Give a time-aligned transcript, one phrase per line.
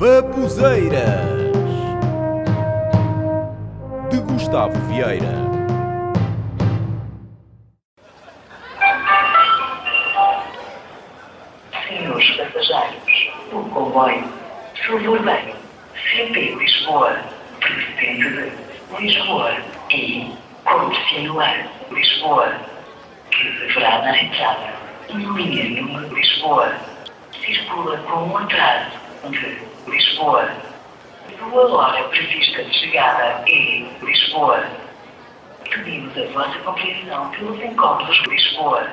[0.00, 1.26] Babuzeiras
[4.08, 5.26] de Gustavo Vieira.
[11.86, 14.24] Senhores passageiros, o comboio
[14.86, 15.54] suburbano
[15.92, 17.20] CP Lisboa,
[17.60, 18.52] procedente
[18.96, 19.54] de Lisboa
[19.90, 20.32] e
[20.64, 22.54] continuar Lisboa,
[23.30, 24.72] que deverá na entrada
[25.12, 26.74] na linha número Lisboa,
[27.44, 29.09] circula com um atraso
[29.86, 30.50] Lisboa.
[31.38, 34.64] Sua hora prevista de chegada é Lisboa.
[35.68, 38.86] Pedimos a vossa compreensão pelos encontros de Lisboa.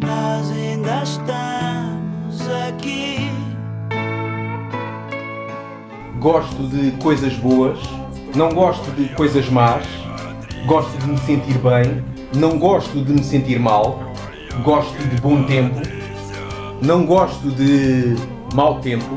[0.00, 3.30] Nós ainda estamos aqui.
[6.20, 7.78] Gosto de coisas boas,
[8.36, 9.86] não gosto de coisas más,
[10.66, 12.04] gosto de me sentir bem,
[12.36, 13.98] não gosto de me sentir mal,
[14.62, 15.80] gosto de bom tempo,
[16.80, 18.14] não gosto de
[18.54, 19.14] mau tempo,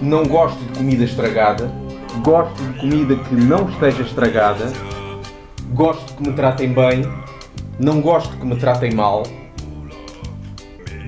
[0.00, 1.72] não gosto de comida estragada,
[2.22, 4.70] gosto de comida que não esteja estragada,
[5.72, 7.02] gosto que me tratem bem,
[7.78, 9.22] não gosto que me tratem mal,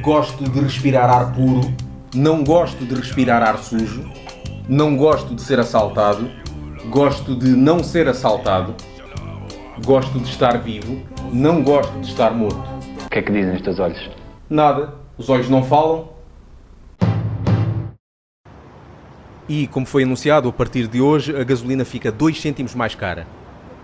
[0.01, 1.71] gosto de respirar ar puro,
[2.15, 4.11] não gosto de respirar ar sujo,
[4.67, 6.31] não gosto de ser assaltado,
[6.89, 8.75] gosto de não ser assaltado,
[9.85, 12.74] gosto de estar vivo, não gosto de estar morto.
[13.15, 14.11] O que é que dizem os teus olhos?
[14.51, 16.09] Nada, os olhos não falam.
[19.49, 23.25] E, como foi anunciado, a partir de hoje a gasolina fica 2 cêntimos mais cara.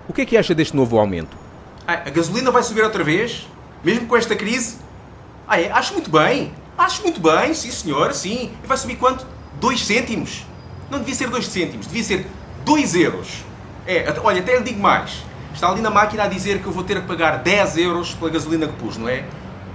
[0.09, 1.37] O que é que acha deste novo aumento?
[1.87, 3.47] Ah, a gasolina vai subir outra vez?
[3.85, 4.79] Mesmo com esta crise?
[5.47, 5.71] Ah, é?
[5.71, 6.53] Acho muito bem.
[6.77, 8.51] Acho muito bem, sim senhor, sim.
[8.65, 9.25] E vai subir quanto?
[9.61, 10.45] 2 cêntimos?
[10.91, 12.27] Não devia ser 2 cêntimos, devia ser
[12.65, 13.45] 2 euros.
[13.87, 15.23] É, até- olha, até lhe digo mais.
[15.53, 18.31] Está ali na máquina a dizer que eu vou ter que pagar 10 euros pela
[18.31, 19.25] gasolina que pus, não é?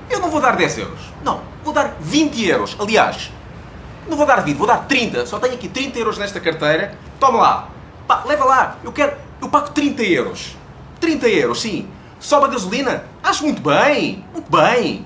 [0.10, 1.00] Eu não vou dar 10 euros.
[1.24, 2.76] Não, vou dar 20 euros.
[2.80, 3.32] Aliás,
[4.08, 5.26] não vou dar 20, vou dar 30.
[5.26, 6.98] Só tenho aqui 30 euros nesta carteira.
[7.20, 7.70] Toma lá.
[8.08, 8.78] Pá, leva lá.
[8.84, 9.18] Eu quero.
[9.42, 10.56] Eu pago 30 euros.
[11.00, 11.88] 30 euros, sim.
[12.20, 13.04] Sobe a gasolina?
[13.24, 14.24] Acho muito bem.
[14.32, 15.06] Muito bem.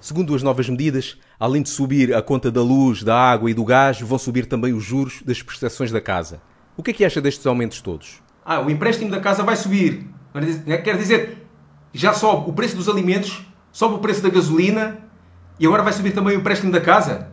[0.00, 3.64] Segundo as novas medidas, além de subir a conta da luz, da água e do
[3.64, 6.40] gás, vão subir também os juros das prestações da casa.
[6.76, 8.22] O que é que acha destes aumentos todos?
[8.50, 10.08] Ah, o empréstimo da casa vai subir.
[10.82, 11.46] Quer dizer,
[11.92, 15.00] já sobe o preço dos alimentos, sobe o preço da gasolina
[15.60, 17.28] e agora vai subir também o empréstimo da casa.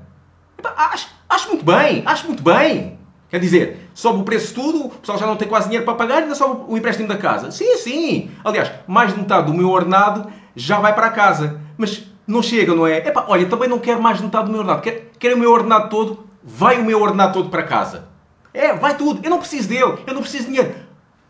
[0.75, 2.99] Acho, acho muito bem, acho muito bem.
[3.29, 6.21] Quer dizer, sobe o preço tudo, o pessoal já não tem quase dinheiro para pagar,
[6.21, 7.49] ainda sobe o empréstimo da casa.
[7.49, 8.31] Sim, sim.
[8.43, 11.61] Aliás, mais de metade do meu ordenado já vai para a casa.
[11.77, 12.97] Mas não chega, não é?
[12.97, 14.81] Epá, olha, também não quero mais de metade do meu ordenado.
[14.81, 18.09] Quero, quero o meu ordenado todo, vai o meu ordenado todo para casa.
[18.53, 19.21] É, vai tudo.
[19.23, 19.97] Eu não preciso dele.
[20.05, 20.84] Eu não preciso de dinheiro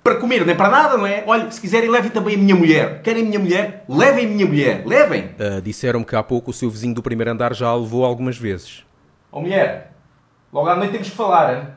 [0.06, 1.24] para comer, nem para nada, não é?
[1.26, 3.02] Olha, se quiserem, levem também a minha mulher.
[3.02, 3.84] Querem a minha mulher?
[3.90, 4.84] Levem a minha mulher.
[4.86, 5.32] Levem.
[5.40, 8.38] Ah, Disseram-me que há pouco o seu vizinho do primeiro andar já a levou algumas
[8.38, 8.86] vezes.
[9.32, 9.94] Ó mulher,
[10.54, 11.68] logo à noite temos que falar, hein?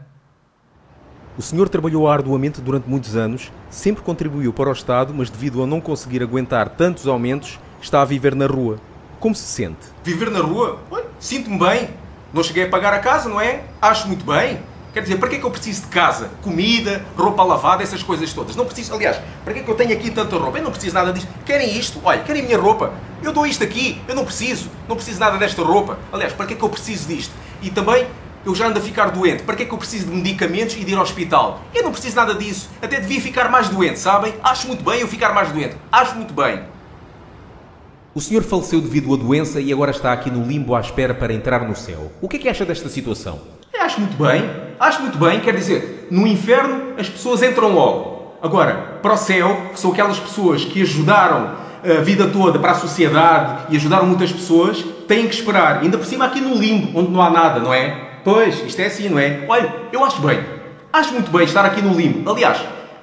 [1.38, 5.67] O senhor trabalhou arduamente durante muitos anos, sempre contribuiu para o Estado, mas devido a
[5.67, 8.78] não conseguir aguentar tantos aumentos, está a viver na rua.
[9.19, 9.87] Como se sente?
[10.05, 10.81] Viver na rua?
[10.91, 11.88] Olha, sinto-me bem.
[12.34, 13.62] Não cheguei a pagar a casa, não é?
[13.81, 14.59] Acho muito bem.
[14.93, 16.31] Quer dizer, para que é que eu preciso de casa?
[16.43, 18.56] Comida, roupa lavada, essas coisas todas.
[18.56, 20.59] Não preciso, aliás, para que é que eu tenho aqui tanta roupa?
[20.59, 21.28] Eu não preciso nada disto.
[21.44, 22.00] Querem isto?
[22.03, 22.93] Olha, querem minha roupa?
[23.22, 24.71] Eu dou isto aqui, eu não preciso.
[24.88, 25.99] Não preciso nada desta roupa.
[26.12, 27.32] Aliás, para que é que eu preciso disto?
[27.60, 28.06] E também,
[28.47, 29.43] eu já ando a ficar doente.
[29.43, 31.60] Para que é que eu preciso de medicamentos e de ir ao hospital?
[31.75, 32.70] Eu não preciso nada disso.
[32.81, 34.34] Até devia ficar mais doente, sabem?
[34.43, 35.76] Acho muito bem eu ficar mais doente.
[35.93, 36.62] Acho muito bem.
[38.15, 41.32] O senhor faleceu devido à doença e agora está aqui no limbo à espera para
[41.32, 42.10] entrar no céu.
[42.20, 43.38] O que é que acha desta situação?
[43.72, 44.43] Eu acho muito bem,
[44.78, 48.37] acho muito bem, quer dizer, no inferno as pessoas entram logo.
[48.41, 51.50] Agora, para o céu, que são aquelas pessoas que ajudaram
[51.83, 55.81] a vida toda para a sociedade e ajudaram muitas pessoas, têm que esperar.
[55.81, 58.09] Ainda por cima aqui no limbo, onde não há nada, não é?
[58.25, 59.44] Pois, isto é assim, não é?
[59.49, 60.44] Olha, eu acho bem.
[60.93, 62.31] Acho muito bem estar aqui no limbo.
[62.31, 62.59] Aliás,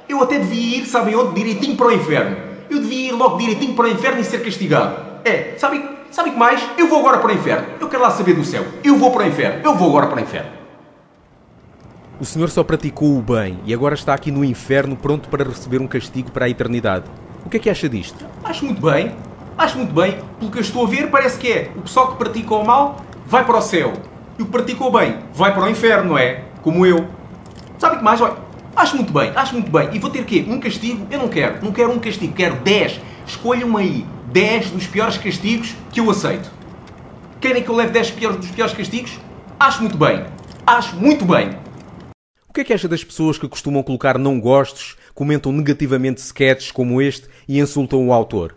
[0.08, 1.36] eu até devia ir, sabem onde?
[1.36, 2.38] Direitinho para o inferno.
[2.70, 4.96] Eu devia ir logo direitinho para o inferno e ser castigado.
[5.24, 6.62] É, sabem, sabem que mais?
[6.78, 7.68] Eu vou agora para o inferno.
[7.80, 8.64] Eu quero lá saber do céu.
[8.84, 9.62] Eu vou para o inferno.
[9.64, 10.55] Eu vou agora para o inferno.
[12.18, 15.82] O senhor só praticou o bem e agora está aqui no inferno pronto para receber
[15.82, 17.04] um castigo para a eternidade.
[17.46, 18.26] O que é que acha disto?
[18.42, 19.14] Acho muito bem.
[19.58, 20.20] Acho muito bem.
[20.40, 21.72] Pelo que eu estou a ver, parece que é.
[21.76, 23.92] O pessoal que pratica o mal vai para o céu.
[24.40, 26.46] E o que pratica o bem vai para o inferno, não é?
[26.62, 27.06] Como eu.
[27.78, 28.22] Sabe o que mais?
[28.22, 28.38] Olha,
[28.78, 29.34] acho muito bem.
[29.36, 29.90] Acho muito bem.
[29.92, 30.46] E vou ter quê?
[30.48, 31.06] Um castigo?
[31.12, 31.66] Eu não quero.
[31.66, 32.34] Não quero um castigo.
[32.34, 33.02] Quero 10.
[33.28, 36.50] Escolham aí 10 dos piores castigos que eu aceito.
[37.42, 39.20] Querem que eu leve 10 piores, dos piores castigos?
[39.60, 40.26] Acho muito bem.
[40.66, 41.65] Acho muito bem.
[42.56, 47.02] Que é que acha das pessoas que costumam colocar não gostos, comentam negativamente sketches como
[47.02, 48.56] este e insultam o autor?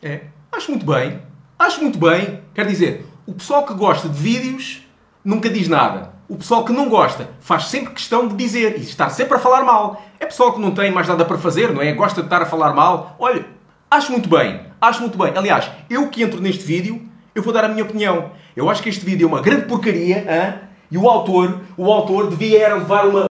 [0.00, 0.20] É,
[0.52, 1.18] acho muito bem.
[1.58, 2.42] Acho muito bem.
[2.54, 4.86] Quer dizer, o pessoal que gosta de vídeos
[5.24, 6.12] nunca diz nada.
[6.28, 9.64] O pessoal que não gosta faz sempre questão de dizer e estar sempre a falar
[9.64, 10.00] mal.
[10.20, 11.92] É pessoal que não tem mais nada para fazer, não é?
[11.92, 13.16] Gosta de estar a falar mal.
[13.18, 13.44] Olha,
[13.90, 14.60] acho muito bem.
[14.80, 15.32] Acho muito bem.
[15.36, 17.02] Aliás, eu que entro neste vídeo,
[17.34, 18.30] eu vou dar a minha opinião.
[18.54, 20.73] Eu acho que este vídeo é uma grande porcaria, hein?
[20.94, 23.24] E o autor, o autor devia era levar uma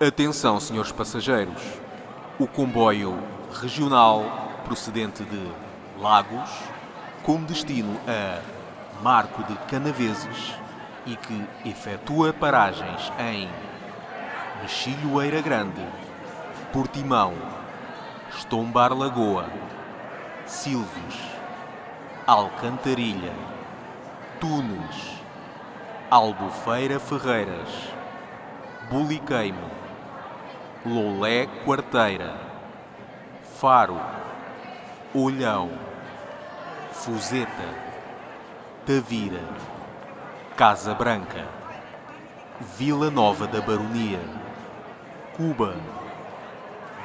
[0.00, 1.62] Atenção, senhores passageiros.
[2.40, 3.16] O comboio
[3.60, 4.24] regional
[4.64, 5.48] procedente de
[6.00, 6.50] Lagos,
[7.22, 8.40] com destino a
[9.00, 10.54] Marco de Canaveses
[11.06, 13.48] e que efetua paragens em
[14.60, 15.86] Mexilhoeira Grande,
[16.72, 17.34] Portimão,
[18.36, 19.46] Estombar Lagoa,
[20.48, 21.14] Silves,
[22.26, 23.34] Alcantarilha,
[24.40, 25.20] Tunes,
[26.10, 27.68] Albufeira Ferreiras,
[28.90, 29.58] Buliqueime,
[30.86, 32.34] Lolé Quarteira,
[33.60, 34.00] Faro,
[35.14, 35.70] Olhão,
[36.92, 37.68] Fuzeta,
[38.86, 39.44] Tavira,
[40.56, 41.46] Casa Branca,
[42.78, 44.20] Vila Nova da Baronia,
[45.36, 45.76] Cuba,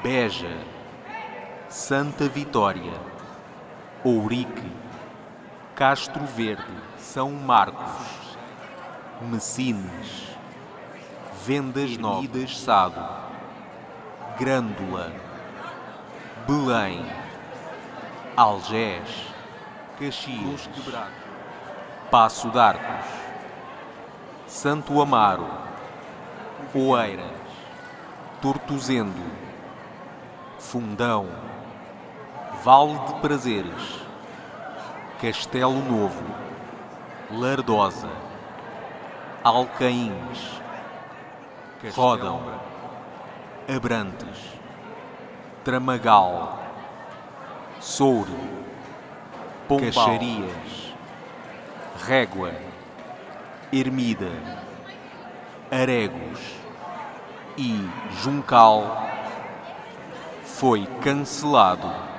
[0.01, 0.57] Beja,
[1.67, 2.93] Santa Vitória,
[4.05, 4.69] Ourique,
[5.75, 8.37] Castro Verde, São Marcos,
[9.21, 10.27] Messines,
[11.45, 13.01] Vendas Novas, Sado,
[14.37, 15.09] Grândola,
[16.45, 17.05] Belém,
[18.35, 19.07] Algés,
[19.97, 20.69] Caxias,
[22.11, 23.05] Passo d'Arcos,
[24.47, 25.47] Santo Amaro,
[26.75, 27.31] Oeiras,
[28.41, 29.23] Tortuzendo,
[30.59, 31.29] Fundão,
[32.63, 33.99] Vale de Prazeres,
[35.21, 36.23] Castelo Novo,
[37.29, 38.09] Lardosa,
[39.43, 40.61] Alcaíns,
[41.93, 42.41] Rodão,
[43.67, 44.53] Abrantes,
[45.65, 46.57] Tramagal,
[47.81, 48.31] Souro,
[49.67, 50.95] Pombal, Caxarias,
[52.05, 52.53] Régua,
[53.73, 54.31] Ermida,
[55.69, 56.63] Aregos.
[57.55, 57.87] E
[58.23, 59.07] Juncal.
[60.43, 62.12] Foi cancelado.